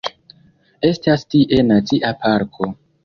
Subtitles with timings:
[0.89, 2.71] Estas tie nacia parko.